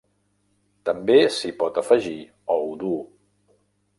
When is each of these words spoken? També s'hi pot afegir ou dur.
També 0.89 1.17
s'hi 1.35 1.51
pot 1.59 1.77
afegir 1.83 2.17
ou 2.57 2.65
dur. 2.85 2.99